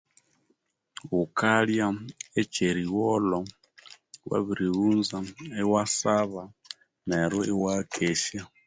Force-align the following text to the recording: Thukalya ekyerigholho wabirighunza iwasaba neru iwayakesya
Thukalya 1.07 1.87
ekyerigholho 2.41 3.39
wabirighunza 4.29 5.17
iwasaba 5.63 6.41
neru 7.07 7.39
iwayakesya 7.51 8.41